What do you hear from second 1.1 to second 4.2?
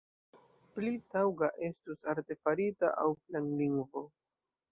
taŭga estus artefarita aŭ planlingvo.